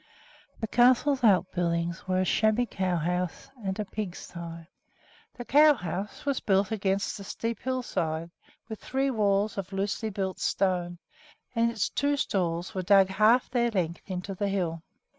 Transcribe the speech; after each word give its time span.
The 0.59 0.65
castle's 0.67 1.23
outbuildings 1.23 2.07
were 2.07 2.19
a 2.21 2.25
shabby 2.25 2.65
cow 2.65 2.95
house 2.97 3.51
and 3.63 3.77
a 3.79 3.85
pigsty. 3.85 4.65
The 5.35 5.45
cow 5.45 5.75
house 5.75 6.25
was 6.25 6.39
built 6.39 6.71
against 6.71 7.19
the 7.19 7.23
steep 7.23 7.59
hillside, 7.59 8.31
with 8.67 8.79
three 8.79 9.11
walls 9.11 9.59
of 9.59 9.71
loosely 9.71 10.09
built 10.09 10.39
stone, 10.39 10.97
and 11.55 11.69
its 11.69 11.87
two 11.87 12.17
stalls 12.17 12.73
were 12.73 12.81
dug 12.81 13.09
half 13.09 13.51
their 13.51 13.69
length 13.69 14.01
into 14.09 14.33
the 14.33 14.47
hill. 14.49 14.81